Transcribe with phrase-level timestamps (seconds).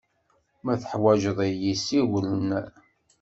[0.63, 2.49] Ma teḥwaǧeḍ-iyi, siwel-n.